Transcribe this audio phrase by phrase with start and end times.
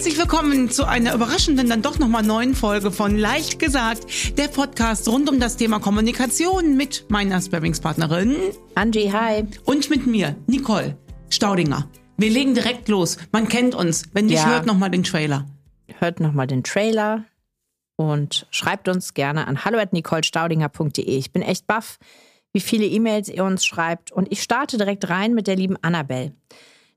[0.00, 5.06] Herzlich willkommen zu einer überraschenden, dann doch nochmal neuen Folge von Leicht gesagt, der Podcast
[5.08, 8.34] rund um das Thema Kommunikation mit meiner Sparringspartnerin
[8.74, 9.44] Angie, hi.
[9.66, 10.96] Und mit mir, Nicole
[11.28, 11.86] Staudinger.
[12.16, 13.18] Wir legen direkt los.
[13.30, 14.04] Man kennt uns.
[14.14, 14.48] Wenn nicht, Ja.
[14.48, 15.44] hört nochmal den Trailer.
[15.98, 17.24] Hört nochmal den Trailer
[17.96, 21.04] und schreibt uns gerne an hallo@nicolestaudinger.de.
[21.14, 21.98] Ich bin echt baff,
[22.54, 24.12] wie viele E-Mails ihr uns schreibt.
[24.12, 26.32] Und ich starte direkt rein mit der lieben Annabelle.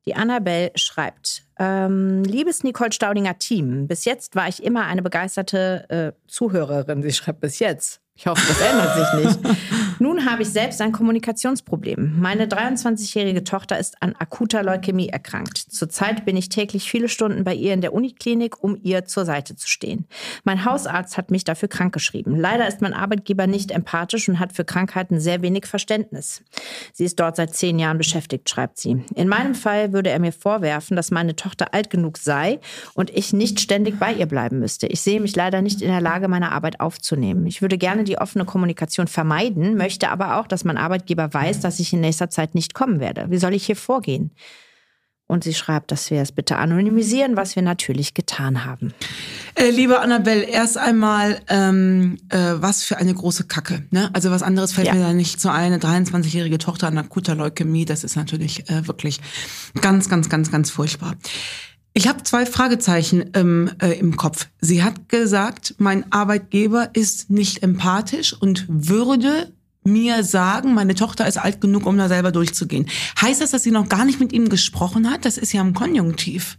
[0.05, 5.85] Die Annabelle schreibt, ähm, liebes Nicole Staudinger Team, bis jetzt war ich immer eine begeisterte
[5.89, 7.01] äh, Zuhörerin.
[7.01, 8.02] Sie schreibt bis jetzt.
[8.15, 9.57] Ich hoffe, das ändert sich nicht.
[9.99, 12.19] Nun habe ich selbst ein Kommunikationsproblem.
[12.19, 15.57] Meine 23-jährige Tochter ist an akuter Leukämie erkrankt.
[15.57, 19.55] Zurzeit bin ich täglich viele Stunden bei ihr in der Uniklinik, um ihr zur Seite
[19.55, 20.05] zu stehen.
[20.43, 22.37] Mein Hausarzt hat mich dafür krankgeschrieben.
[22.37, 26.43] Leider ist mein Arbeitgeber nicht empathisch und hat für Krankheiten sehr wenig Verständnis.
[26.91, 29.03] Sie ist dort seit zehn Jahren beschäftigt, schreibt sie.
[29.15, 32.59] In meinem Fall würde er mir vorwerfen, dass meine Tochter alt genug sei
[32.93, 34.85] und ich nicht ständig bei ihr bleiben müsste.
[34.85, 37.47] Ich sehe mich leider nicht in der Lage, meine Arbeit aufzunehmen.
[37.47, 41.79] Ich würde gerne die offene Kommunikation vermeiden, möchte aber auch, dass mein Arbeitgeber weiß, dass
[41.79, 43.25] ich in nächster Zeit nicht kommen werde.
[43.29, 44.31] Wie soll ich hier vorgehen?
[45.25, 48.93] Und sie schreibt, dass wir es bitte anonymisieren, was wir natürlich getan haben.
[49.55, 53.85] Äh, liebe Annabelle, erst einmal, ähm, äh, was für eine große Kacke.
[53.89, 54.09] Ne?
[54.13, 54.93] Also was anderes fällt Ja.
[54.93, 55.71] mir da nicht zu ein.
[55.73, 59.21] Eine 23-jährige Tochter an akuter Leukämie, das ist natürlich äh, wirklich
[59.81, 61.15] ganz, ganz, ganz, ganz furchtbar.
[61.93, 64.47] Ich habe zwei Fragezeichen ähm, äh, im Kopf.
[64.59, 71.37] Sie hat gesagt, mein Arbeitgeber ist nicht empathisch und würde mir sagen, meine Tochter ist
[71.37, 72.87] alt genug, um da selber durchzugehen.
[73.21, 75.25] Heißt das, dass sie noch gar nicht mit ihm gesprochen hat?
[75.25, 76.57] Das ist ja im Konjunktiv.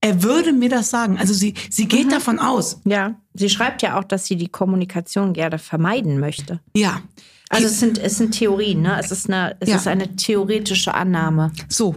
[0.00, 1.18] Er würde mir das sagen.
[1.18, 2.80] Also sie, sie geht davon aus.
[2.84, 6.60] Ja, sie schreibt ja auch, dass sie die Kommunikation gerne vermeiden möchte.
[6.74, 7.02] Ja.
[7.50, 8.98] Also es sind, es sind Theorien, ne?
[9.00, 9.76] Es ist eine, es Ja.
[9.76, 11.50] ist eine theoretische Annahme.
[11.68, 11.96] So,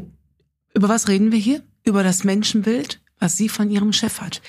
[0.73, 1.61] über was reden wir hier?
[1.83, 4.41] Über das Menschenbild, was sie von ihrem Chef hat.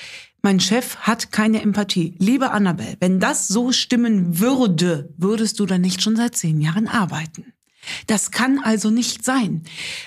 [0.42, 2.16] Mein Chef hat keine Empathie.
[2.18, 6.88] Liebe Annabelle, wenn das so stimmen würde, würdest du dann nicht schon seit zehn Jahren
[6.88, 7.52] arbeiten.
[8.06, 9.62] Das kann also nicht sein.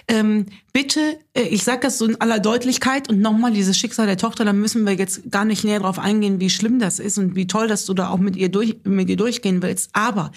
[0.08, 4.18] Ähm, bitte, äh, ich sage das so in aller Deutlichkeit und nochmal dieses Schicksal der
[4.18, 7.36] Tochter, da müssen wir jetzt gar nicht näher drauf eingehen, wie schlimm das ist und
[7.36, 9.90] wie toll, dass du da auch mit ihr, durch, mit ihr durchgehen willst.
[9.94, 10.32] Aber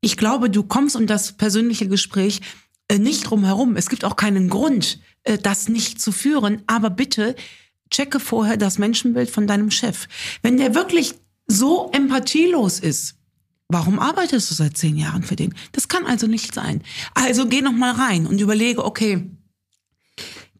[0.00, 2.40] ich glaube, du kommst um das persönliche Gespräch
[2.92, 3.76] nicht drum herum.
[3.76, 6.62] Es gibt auch keinen Grund, äh, das nicht zu führen.
[6.66, 7.34] Aber bitte
[7.90, 10.08] checke vorher das Menschenbild von deinem Chef.
[10.42, 11.14] Wenn der wirklich
[11.46, 13.16] so empathielos ist,
[13.68, 15.54] warum arbeitest du seit zehn Jahren für den?
[15.72, 16.82] Das kann also nicht sein.
[17.14, 19.30] Also geh noch mal rein und überlege, okay,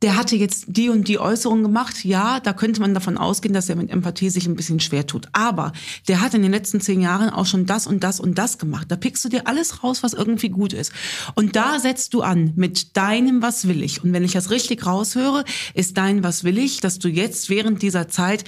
[0.03, 2.05] der hatte jetzt die und die Äußerung gemacht.
[2.05, 5.29] Ja, da könnte man davon ausgehen, dass er mit Empathie sich ein bisschen schwer tut.
[5.33, 5.73] Aber
[6.09, 8.91] der hat in den letzten zehn Jahren auch schon das und das und das gemacht.
[8.91, 10.93] Da pickst du dir alles raus, was irgendwie gut ist.
[11.35, 14.03] Und da setzt du an mit deinem Was will ich.
[14.05, 17.83] Und wenn ich das richtig raushöre, ist dein Was will ich, dass du jetzt während
[17.83, 18.45] dieser Zeit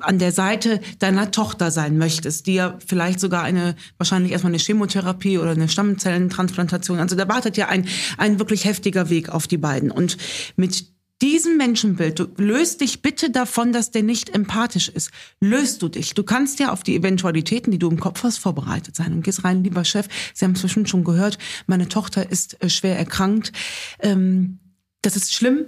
[0.00, 4.62] an der Seite deiner Tochter sein möchtest, die ja vielleicht sogar eine, wahrscheinlich erstmal eine
[4.62, 7.86] Chemotherapie oder eine Stammzellentransplantation, also da wartet ja ein,
[8.18, 9.90] ein wirklich heftiger Weg auf die beiden.
[9.90, 10.16] Und
[10.56, 10.90] mit
[11.20, 15.10] diesem Menschenbild, du löst dich bitte davon, dass der nicht empathisch ist.
[15.40, 16.14] Löst du dich.
[16.14, 19.12] Du kannst ja auf die Eventualitäten, die du im Kopf hast, vorbereitet sein.
[19.12, 22.98] Und gehst rein, lieber Chef, Sie haben es schon gehört, meine Tochter ist äh, schwer
[22.98, 23.52] erkrankt.
[24.00, 24.58] Ähm,
[25.02, 25.66] das ist schlimm.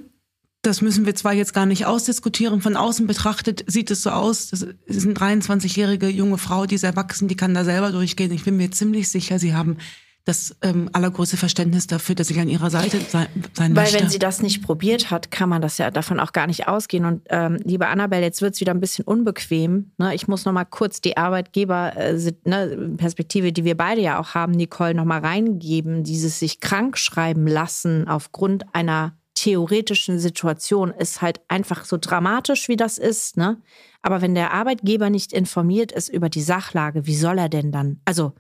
[0.63, 2.61] Das müssen wir zwar jetzt gar nicht ausdiskutieren.
[2.61, 4.49] Von außen betrachtet sieht es so aus.
[4.51, 8.31] Das ist eine 23-jährige junge Frau, die ist erwachsen, die kann da selber durchgehen.
[8.31, 9.79] Ich bin mir ziemlich sicher, Sie haben
[10.25, 13.99] das ähm, allergrößte Verständnis dafür, dass ich an Ihrer Seite sein, sein Weil möchte.
[14.01, 17.05] wenn sie das nicht probiert hat, kann man das ja davon auch gar nicht ausgehen.
[17.05, 19.91] Und ähm, liebe Annabelle, jetzt wird's wieder ein bisschen unbequem.
[19.99, 20.15] Ne?
[20.15, 25.05] Ich muss noch mal kurz die Arbeitgeber-Perspektive, die wir beide ja auch haben, Nicole, noch
[25.05, 26.05] mal reingeben.
[26.05, 32.77] Dieses sich krank schreiben lassen aufgrund einer theoretischen Situation ist halt einfach so dramatisch, wie
[32.77, 33.37] das ist.
[33.37, 33.61] Ne?
[34.03, 38.01] Aber wenn der Arbeitgeber nicht informiert ist über die Sachlage, wie soll er denn dann?
[38.05, 38.35] Also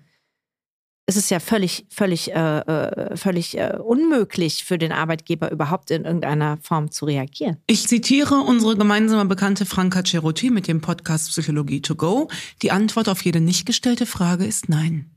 [1.06, 6.04] es ist ja völlig, völlig, äh, äh, völlig äh, unmöglich für den Arbeitgeber überhaupt in
[6.04, 7.56] irgendeiner Form zu reagieren.
[7.66, 12.28] Ich zitiere unsere gemeinsame Bekannte Franka Ceruti mit dem Podcast Psychologie to go.
[12.62, 15.10] Die Antwort auf jede nicht gestellte Frage ist nein.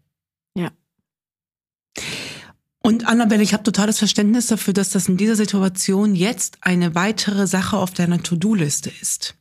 [0.57, 0.71] Ja.
[2.81, 7.47] Und Annabelle, ich habe totales Verständnis dafür, dass das in dieser Situation jetzt eine weitere
[7.47, 9.35] Sache auf deiner To-Do-Liste ist.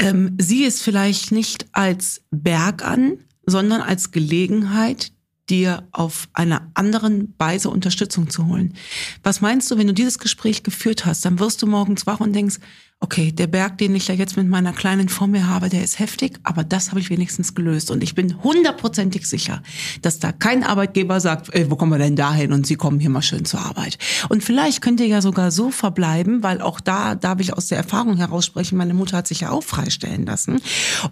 [0.00, 5.12] Ähm, sieh es vielleicht nicht als Berg an, sondern als Gelegenheit,
[5.50, 8.74] dir auf einer anderen Weise Unterstützung zu holen.
[9.22, 12.32] Was meinst du, wenn du dieses Gespräch geführt hast, dann wirst du morgens wach und
[12.32, 12.56] denkst,
[13.00, 15.98] okay, der Berg, den ich ja jetzt mit meiner Kleinen vor mir habe, der ist
[15.98, 17.90] heftig, aber das habe ich wenigstens gelöst.
[17.90, 19.62] Und ich bin hundertprozentig sicher,
[20.00, 22.52] dass da kein Arbeitgeber sagt, ey, wo kommen wir denn da hin?
[22.52, 23.98] Und Sie kommen hier mal schön zur Arbeit.
[24.30, 27.76] Und vielleicht könnt ihr ja sogar so verbleiben, weil auch da darf ich aus der
[27.76, 30.60] Erfahrung heraus sprechen, meine Mutter hat sich ja auch freistellen lassen.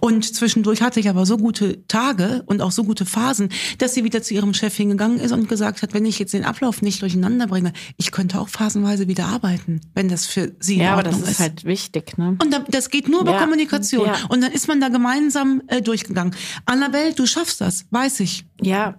[0.01, 4.05] Und zwischendurch hatte ich aber so gute Tage und auch so gute Phasen, dass sie
[4.05, 7.03] wieder zu ihrem Chef hingegangen ist und gesagt hat, wenn ich jetzt den Ablauf nicht
[7.03, 11.03] durcheinander bringe, ich könnte auch phasenweise wieder arbeiten, wenn das für Sie Ja, in aber
[11.03, 12.37] das Ordnung ist halt wichtig, ne?
[12.43, 13.39] und da, das geht nur über Ja.
[13.41, 14.07] Kommunikation.
[14.07, 14.17] Ja.
[14.29, 16.35] Und dann ist man da gemeinsam äh, durchgegangen.
[16.67, 18.45] Annabelle, du schaffst das, weiß ich.
[18.61, 18.99] Ja.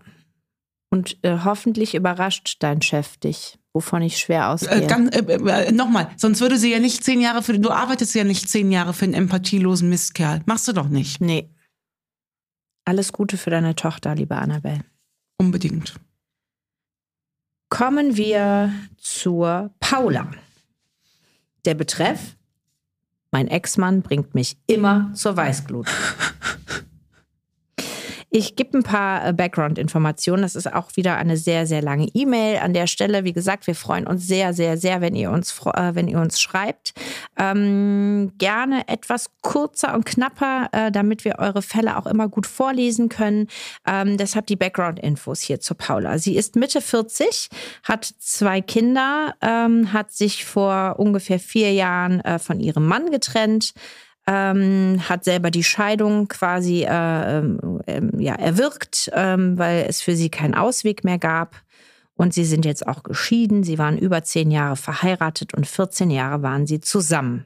[0.90, 4.88] Und äh, hoffentlich überrascht dein Chef dich, wovon ich schwer ausgehe.
[4.88, 8.24] Äh, äh, äh, Nochmal, sonst würde sie ja nicht zehn Jahre für, du arbeitest ja
[8.24, 10.42] nicht zehn Jahre für einen empathielosen Mistkerl.
[10.46, 11.22] Machst du doch nicht.
[11.22, 11.50] nee.
[12.86, 14.84] Alles Gute für deine Tochter, liebe Annabelle.
[15.38, 15.94] Unbedingt.
[17.70, 20.30] Kommen wir zur Paula.
[21.66, 22.36] Der Betreff:
[23.34, 25.88] Mein Ex-Mann bringt mich immer zur Weißglut.
[28.36, 30.42] Ich gebe ein paar äh, Background-Informationen.
[30.42, 32.58] Das ist auch wieder eine sehr, sehr lange E-Mail.
[32.58, 35.94] An der Stelle, wie gesagt, wir freuen uns sehr, sehr, sehr, wenn ihr uns, äh,
[35.94, 36.96] wenn ihr uns schreibt.
[37.38, 43.08] Ähm, gerne etwas kurzer und knapper, äh, damit wir eure Fälle auch immer gut vorlesen
[43.08, 43.50] können.
[43.86, 46.18] Ähm, deshalb die Background-Infos hier zu Paula.
[46.18, 47.50] Sie ist Mitte 40,
[47.84, 53.76] hat zwei Kinder, ähm, hat sich vor ungefähr vier Jahren äh, von ihrem Mann getrennt
[54.28, 60.30] ähm, hat selber die Scheidung quasi äh, ähm, ja, erwirkt, ähm, weil es für sie
[60.30, 61.62] keinen Ausweg mehr gab.
[62.16, 63.64] Und sie sind jetzt auch geschieden.
[63.64, 67.46] Sie waren über zehn Jahre verheiratet und 14 Jahre waren sie zusammen.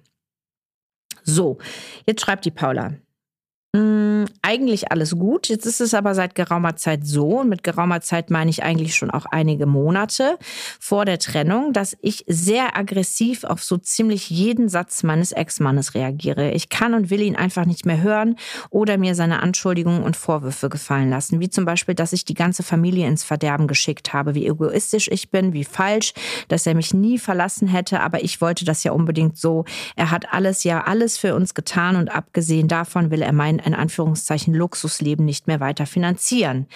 [1.24, 1.58] So,
[2.06, 2.94] jetzt schreibt die Paula.
[4.50, 5.50] Eigentlich alles gut.
[5.50, 8.96] Jetzt ist es aber seit geraumer Zeit so, und mit geraumer Zeit meine ich eigentlich
[8.96, 10.38] schon auch einige Monate
[10.80, 16.52] vor der Trennung, dass ich sehr aggressiv auf so ziemlich jeden Satz meines Ex-Mannes reagiere.
[16.52, 18.38] Ich kann und will ihn einfach nicht mehr hören
[18.70, 21.42] oder mir seine Anschuldigungen und Vorwürfe gefallen lassen.
[21.42, 25.30] Wie zum Beispiel, dass ich die ganze Familie ins Verderben geschickt habe, wie egoistisch ich
[25.30, 26.14] bin, wie falsch,
[26.48, 29.66] dass er mich nie verlassen hätte, aber ich wollte das ja unbedingt so.
[29.98, 33.74] Er hat alles ja alles für uns getan und abgesehen davon will er mein in
[33.74, 36.68] Anführungszeichen Luxusleben nicht mehr weiter finanzieren.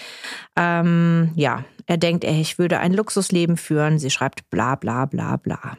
[0.56, 4.00] Ähm, ja, er denkt, ich würde ein Luxusleben führen.
[4.00, 5.78] Sie schreibt bla bla bla bla.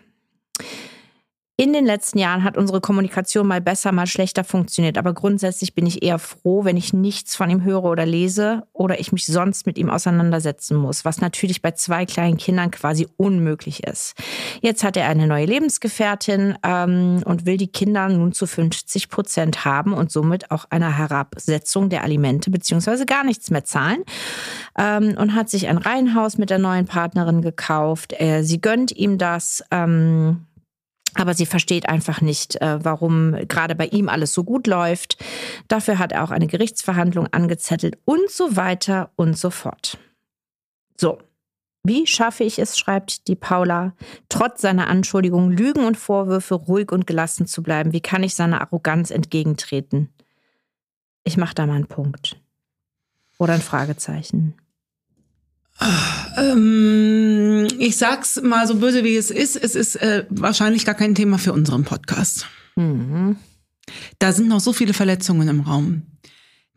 [1.59, 5.87] In den letzten Jahren hat unsere Kommunikation mal besser, mal schlechter funktioniert, aber grundsätzlich bin
[5.87, 9.67] ich eher froh, wenn ich nichts von ihm höre oder lese oder ich mich sonst
[9.67, 14.15] mit ihm auseinandersetzen muss, was natürlich bei zwei kleinen Kindern quasi unmöglich ist.
[14.63, 19.67] Jetzt hat er eine neue Lebensgefährtin ähm, und will die Kinder nun zu 50 Prozent
[19.67, 24.05] haben und somit auch eine Herabsetzung der Alimente beziehungsweise gar nichts mehr zahlen
[24.79, 28.15] ähm, und hat sich ein Reihenhaus mit der neuen Partnerin gekauft.
[28.19, 29.63] Äh, sie gönnt ihm das.
[29.71, 30.47] Ähm,
[31.15, 35.23] aber sie versteht einfach nicht, äh, warum gerade bei ihm alles so gut läuft.
[35.69, 39.99] Dafür hat er auch eine Gerichtsverhandlung angezettelt und so weiter und so fort.
[40.97, 41.19] So.
[41.85, 43.95] Wie schaffe ich es, schreibt die Paula,
[44.29, 47.93] trotz seiner Anschuldigungen, Lügen und Vorwürfe ruhig und gelassen zu bleiben?
[47.93, 50.09] Wie kann ich seiner Arroganz entgegentreten?
[51.25, 52.41] Ich mache da mal einen Punkt.
[53.37, 54.55] Oder ein Fragezeichen.
[56.37, 59.57] Ähm, ich sag's mal so böse wie es ist.
[59.57, 62.47] Es ist äh, wahrscheinlich gar kein Thema für unseren Podcast.
[62.77, 63.37] Mhm.
[64.19, 66.03] Da sind noch so viele Verletzungen im Raum.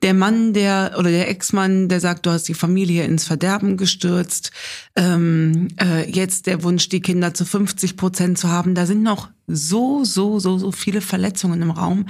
[0.01, 4.51] Der Mann, der oder der Ex-Mann, der sagt, du hast die Familie ins Verderben gestürzt.
[4.95, 8.75] Ähm, äh, jetzt der Wunsch, die Kinder zu 50 Prozent zu haben.
[8.75, 12.07] Da sind noch so, so, so, so viele Verletzungen im Raum,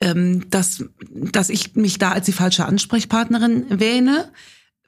[0.00, 4.30] ähm, dass, dass ich mich da als die falsche Ansprechpartnerin wähne.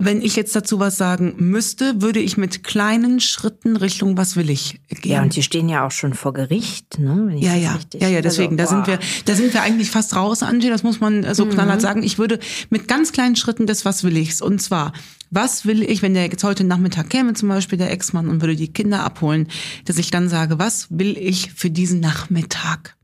[0.04, 4.50] Wenn ich jetzt dazu was sagen müsste, würde ich mit kleinen Schritten Richtung was will
[4.50, 5.12] ich gehen.
[5.12, 7.24] Ja, und die stehen ja auch schon vor Gericht, ne?
[7.26, 8.96] Wenn ich Ja, ja, richtig- ja, ja, deswegen, Also, da sind boah.
[8.96, 9.00] Mhm.
[9.00, 12.02] wir, da sind wir eigentlich fast raus, Angie, das muss man so knallhart sagen.
[12.02, 12.38] Ich würde
[12.70, 14.42] mit ganz kleinen Schritten das, was will ich's?
[14.42, 14.92] Und zwar,
[15.30, 18.56] was will ich, wenn der jetzt heute Nachmittag käme, zum Beispiel der Ex-Mann und würde
[18.56, 19.48] die Kinder abholen,
[19.86, 22.94] dass ich dann sage, was will ich für diesen Nachmittag?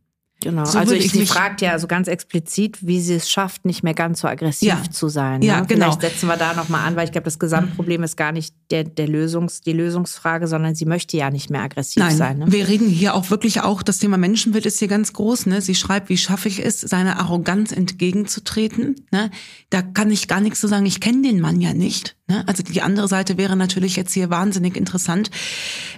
[0.43, 3.83] Genau, So also ich, sie fragt ja so ganz explizit, wie sie es schafft, nicht
[3.83, 4.83] mehr ganz so aggressiv Ja.
[4.91, 5.43] zu sein.
[5.43, 5.67] Ja, ne?
[5.67, 5.87] genau.
[5.87, 8.85] Vielleicht setzen wir da nochmal an, weil ich glaube, das Gesamtproblem ist gar nicht der,
[8.85, 12.39] der Lösungs, die Lösungsfrage, sondern sie möchte ja nicht mehr aggressiv Nein, sein.
[12.39, 12.47] Ne?
[12.51, 15.47] wir reden hier auch wirklich auch, das Thema Menschenbild ist hier ganz groß.
[15.47, 15.61] Ne?
[15.61, 18.97] Sie schreibt, wie schaffe ich es, seiner Arroganz entgegenzutreten.
[19.13, 19.31] Ne?
[19.69, 20.87] Da kann ich gar nichts zu sagen.
[20.87, 22.17] Ich kenne den Mann ja nicht.
[22.29, 22.45] Ne?
[22.47, 25.31] Also die andere Seite wäre natürlich jetzt hier wahnsinnig interessant.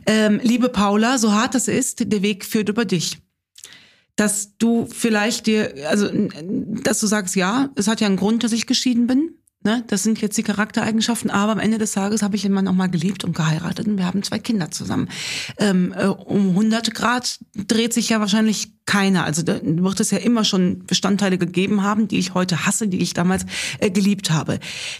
[0.07, 3.19] Ähm, liebe Paula, so hart es ist, der Weg führt über dich.
[4.17, 6.09] Dass du vielleicht dir, also
[6.85, 9.42] dass du sagst, ja, es hat ja einen Grund, dass ich geschieden bin.
[9.65, 12.67] Ne, das sind jetzt die Charaktereigenschaften, aber am Ende des Tages habe ich den Mann
[12.67, 15.09] auch mal geliebt und geheiratet und wir haben zwei Kinder zusammen.
[15.59, 19.25] Ähm, äh, um 100 Grad dreht sich ja wahrscheinlich keiner.
[19.25, 23.01] Also da wird es ja immer schon Bestandteile gegeben haben, die ich heute hasse, die
[23.01, 23.47] ich damals
[23.79, 24.59] äh, geliebt habe.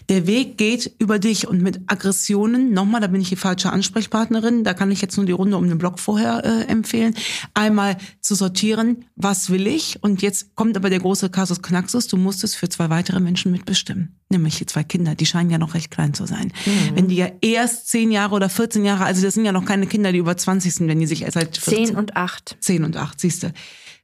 [0.09, 4.63] Der Weg geht über dich und mit Aggressionen, nochmal, da bin ich die falsche Ansprechpartnerin,
[4.63, 7.15] da kann ich jetzt nur die Runde um den Block vorher äh, empfehlen,
[7.53, 10.01] einmal zu sortieren, was will ich?
[10.01, 13.51] Und jetzt kommt aber der große Kasus Knaxus, du musst es für zwei weitere Menschen
[13.51, 16.51] mitbestimmen, nämlich die zwei Kinder, die scheinen ja noch recht klein zu sein.
[16.65, 16.95] Mhm.
[16.95, 19.87] Wenn die ja erst zehn Jahre oder 14 Jahre, also das sind ja noch keine
[19.87, 22.57] Kinder, die über 20 sind, wenn die sich erst seit 14, 10 und 8.
[22.59, 23.53] 10 und 8, siehst du.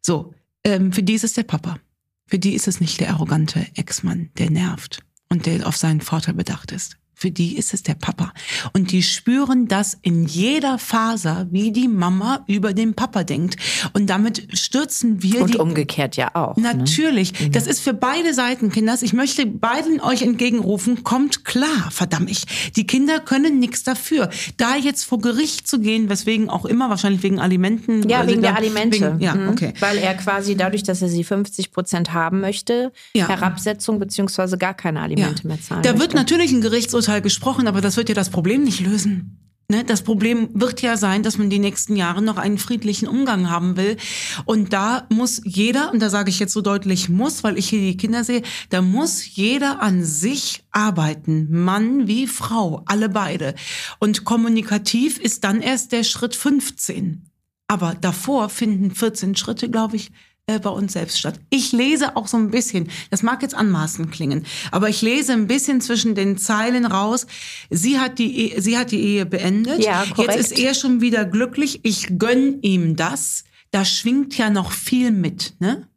[0.01, 0.33] So,
[0.63, 1.77] ähm, für die ist es der Papa.
[2.25, 6.35] Für die ist es nicht der arrogante Ex-Mann, der nervt und der auf seinen Vorteil
[6.35, 6.97] bedacht ist.
[7.19, 8.31] Für die ist es der Papa.
[8.71, 13.57] Und die spüren das in jeder Faser, wie die Mama über den Papa denkt.
[13.91, 15.57] Und damit stürzen wir Und die.
[15.57, 16.55] umgekehrt ja auch.
[16.55, 16.73] Ne?
[16.73, 17.37] Natürlich.
[17.37, 17.49] Ne?
[17.49, 19.01] Das ist für beide Seiten, Kinders.
[19.01, 22.71] Ich möchte beiden euch entgegenrufen, kommt klar, verdammt ich.
[22.77, 24.29] Die Kinder können nichts dafür.
[24.55, 28.07] Da jetzt vor Gericht zu gehen, weswegen auch immer, wahrscheinlich wegen Alimenten.
[28.07, 29.15] Ja, wegen der Alimente.
[29.15, 29.49] Wegen, ja, mhm.
[29.49, 29.73] okay.
[29.81, 33.27] Weil er quasi dadurch, dass er sie 50 Prozent haben möchte, ja.
[33.27, 35.49] Herabsetzung beziehungsweise gar keine Alimente ja.
[35.49, 35.99] mehr zahlen Da möchte.
[35.99, 39.35] wird natürlich ein Gerichtsurteil Urteil gesprochen, aber das wird ja das Problem nicht lösen.
[39.67, 43.49] Ne, das Problem wird ja sein, dass man die nächsten Jahre noch einen friedlichen Umgang
[43.49, 43.97] haben will.
[44.45, 47.79] Und da muss jeder, und da sage ich jetzt so deutlich muss, weil ich hier
[47.79, 51.47] die Kinder sehe, da muss jeder an sich arbeiten.
[51.49, 53.55] Mann wie Frau, alle beide.
[53.99, 57.25] Und kommunikativ ist dann erst der Schritt 15.
[57.67, 60.11] Aber davor finden 14 Schritte, glaube ich,
[60.49, 61.39] äh, bei uns selbst statt.
[61.49, 65.47] Ich lese auch so ein bisschen, das mag jetzt anmaßend klingen, aber ich lese ein
[65.47, 67.27] bisschen zwischen den Zeilen raus.
[67.69, 69.83] Sie hat die, e sie hat die Ehe beendet.
[69.83, 70.35] Ja, korrekt.
[70.35, 71.81] Jetzt ist er schon wieder glücklich.
[71.83, 73.43] Ich gönn ihm das.
[73.71, 75.87] Da schwingt ja noch viel mit, ne?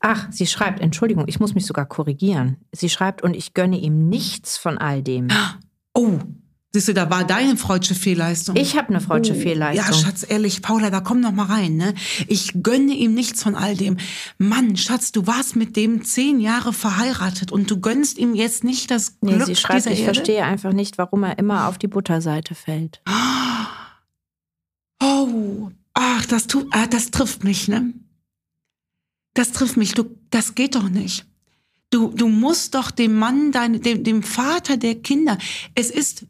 [0.00, 2.56] Ach, sie schreibt, Entschuldigung, ich muss mich sogar korrigieren.
[2.72, 5.28] Sie schreibt, und ich gönne ihm nichts von all dem.
[5.94, 6.18] Oh,
[6.74, 8.56] Siehst du, da war deine freudsche Fehlleistung.
[8.56, 9.86] Ich habe eine freudsche oh, Fehlleistung.
[9.86, 11.76] Ja, Schatz, ehrlich, Paula, da komm noch mal rein.
[11.76, 11.92] Ne?
[12.28, 13.98] Ich gönne ihm nichts von all dem.
[14.38, 18.90] Mann, Schatz, du warst mit dem zehn Jahre verheiratet und du gönnst ihm jetzt nicht
[18.90, 20.14] das Glück nee, sie schreibt, dieser ich Erde?
[20.14, 23.02] verstehe einfach nicht, warum er immer auf die Butterseite fällt.
[25.02, 27.92] Oh, ach, das tut, ah, das trifft mich, ne?
[29.34, 29.92] Das trifft mich.
[29.92, 31.26] Du, das geht doch nicht.
[31.90, 35.36] Du, du musst doch dem Mann, dein, dem, dem Vater der Kinder,
[35.74, 36.24] es ist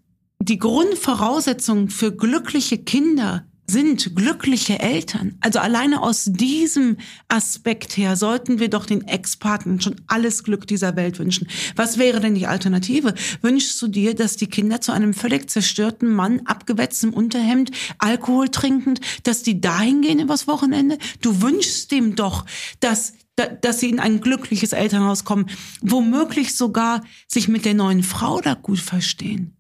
[0.45, 5.37] die Grundvoraussetzungen für glückliche Kinder sind glückliche Eltern.
[5.41, 6.97] Also alleine aus diesem
[7.29, 11.49] Aspekt her sollten wir doch den Ex-Partnern schon alles Glück dieser Welt wünschen.
[11.77, 13.15] Was wäre denn die Alternative?
[13.41, 19.01] Wünschst du dir, dass die Kinder zu einem völlig zerstörten Mann, abgewetztem Unterhemd, Alkohol trinkend,
[19.23, 20.99] dass die dahin gehen übers Wochenende?
[21.21, 22.45] Du wünschst dem doch,
[22.81, 23.15] dass
[23.63, 25.47] dass sie in ein glückliches Elternhaus kommen,
[25.81, 29.57] womöglich sogar sich mit der neuen Frau da gut verstehen.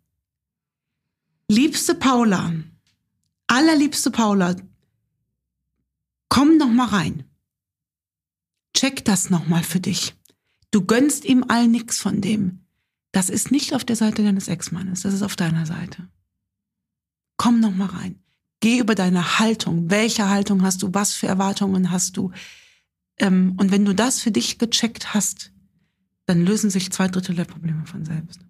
[1.55, 2.51] Liebste Paula,
[3.47, 4.57] allerliebste Paula,
[6.31, 7.25] komm noch mal rein.
[8.75, 10.15] Check das noch mal für dich.
[10.71, 12.65] Du gönnst ihm all nix von dem.
[13.11, 16.09] Das ist nicht auf der Seite deines Ex-Mannes, das ist auf deiner Seite.
[17.37, 18.23] Komm noch mal rein.
[18.61, 19.91] Geh über deine Haltung.
[19.91, 20.95] Welche Haltung hast du?
[20.95, 22.33] Was für Erwartungen hast du?
[23.19, 25.53] Ähm, und wenn du das für dich gecheckt hast,
[26.25, 28.41] dann lösen sich zwei Drittel der Probleme von selbst.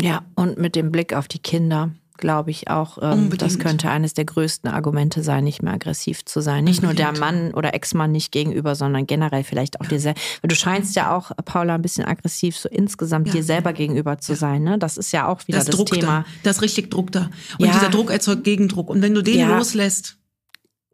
[0.00, 4.14] Ja, und mit dem Blick auf die Kinder glaube ich auch, ähm, das könnte eines
[4.14, 6.64] der größten Argumente sein, nicht mehr aggressiv zu sein.
[6.64, 6.98] Nicht Unbedingt.
[6.98, 9.90] nur der Mann oder Ex-Mann nicht gegenüber, sondern generell vielleicht auch ja.
[9.90, 10.20] dir selber.
[10.42, 13.34] Du scheinst ja auch, Paula, ein bisschen aggressiv so insgesamt ja.
[13.34, 14.38] dir selber gegenüber zu ja.
[14.38, 14.62] sein.
[14.62, 14.78] Ne?
[14.78, 16.20] Das ist ja auch wieder das, das Thema.
[16.20, 16.24] Da.
[16.42, 17.30] Das richtig Druck da.
[17.58, 18.90] Und dieser Druck erzeugt Gegendruck.
[18.90, 20.16] Und wenn du den loslässt.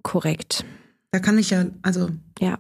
[0.03, 0.65] Korrekt.
[1.11, 2.11] Da kann ich ja, also.
[2.41, 2.59] Ja.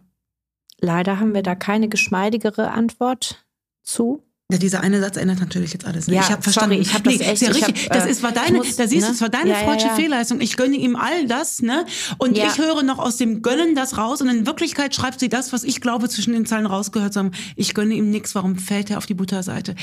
[0.80, 3.44] Leider haben wir da keine geschmeidigere Antwort
[3.82, 4.22] zu.
[4.50, 6.06] Ja, dieser eine Satz ändert natürlich jetzt alles.
[6.06, 6.14] Ne?
[6.14, 6.76] Ja, ich habe verstanden.
[6.76, 7.42] Sorry, ich habe das echt.
[7.42, 7.84] Ja richtig.
[7.84, 9.50] Hab, das ist war deine, muss, da siehst du, es war deine ne?
[9.50, 10.40] ja, freudsche ja, Fehlleistung.
[10.40, 11.84] Ich gönne ihm all das, ne?
[12.16, 14.22] Und ich höre noch aus dem Gönnen das raus.
[14.22, 17.32] Und in Wirklichkeit schreibt sie das, was ich glaube zwischen den Zeilen rausgehört zu haben.
[17.56, 18.34] Ich gönne ihm nichts.
[18.34, 19.74] Warum fällt er auf die Butterseite?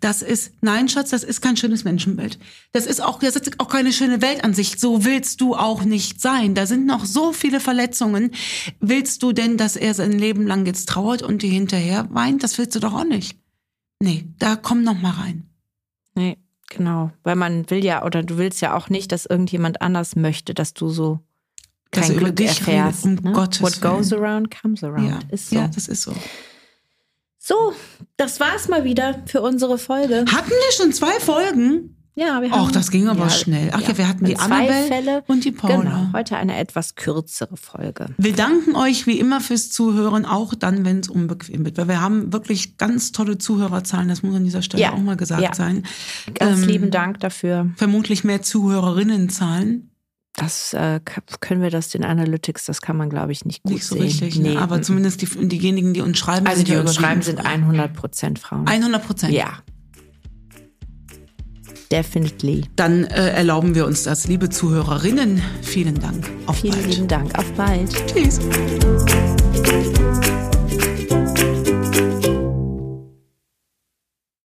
[0.00, 2.40] Das ist, nein, Schatz, das ist kein schönes Menschenbild.
[2.72, 4.80] Das ist auch, das ist auch keine schöne Weltansicht.
[4.80, 6.56] So willst du auch nicht sein.
[6.56, 8.32] Da sind noch so viele Verletzungen.
[8.80, 12.42] Willst du denn, dass er sein Leben lang jetzt trauert und dir hinterher weint?
[12.42, 13.36] Das willst du doch auch nicht.
[14.00, 15.48] Nee, da komm noch mal rein.
[16.14, 16.38] Nee,
[16.70, 17.10] genau.
[17.24, 20.74] Weil man will ja, oder du willst ja auch nicht, dass irgendjemand anders möchte, dass
[20.74, 21.20] du so
[21.90, 23.06] kein dass Glück erfährst.
[23.06, 23.32] Rede, um ne?
[23.32, 25.08] Gottes What goes around comes around.
[25.08, 25.56] Ja, ist so.
[25.56, 26.14] ja, das ist so.
[27.38, 27.72] So,
[28.16, 30.24] das war's mal wieder für unsere Folge.
[30.30, 31.97] Hatten wir schon zwei Folgen?
[32.18, 32.66] Ja, wir haben.
[32.66, 33.70] Ach, das ging aber ja, schnell.
[33.72, 35.76] Ach ja, ja wir hatten die Annabelle und die Paula.
[35.76, 38.06] Genau, heute eine etwas kürzere Folge.
[38.18, 41.78] Wir danken euch wie immer fürs Zuhören, auch dann, wenn es unbequem wird.
[41.78, 44.92] Weil wir haben wirklich ganz tolle Zuhörerzahlen, das muss an dieser Stelle ja.
[44.94, 45.84] auch mal gesagt sein.
[46.34, 47.70] Ganz ähm, lieben Dank dafür.
[47.76, 49.92] Vermutlich mehr Zuhörerinnenzahlen.
[50.34, 51.00] Das äh,
[51.40, 53.74] können wir das den Analytics, das kann man glaube ich nicht gut sehen.
[53.74, 54.04] Nicht so sehen.
[54.04, 54.50] richtig, ne?
[54.50, 54.56] nee.
[54.56, 56.46] Aber zumindest die, diejenigen, die uns schreiben.
[56.48, 58.66] Also die uns schreiben, sind 100 Prozent Frauen.
[58.66, 59.32] 100 Prozent?
[59.32, 59.62] Ja.
[61.90, 62.62] Definitely.
[62.76, 65.42] Dann äh, erlauben wir uns das, liebe Zuhörerinnen.
[65.62, 66.28] Vielen Dank.
[66.46, 66.86] Auf Vielen bald.
[66.86, 67.38] lieben Dank.
[67.38, 67.90] Auf bald.
[68.06, 68.40] Tschüss.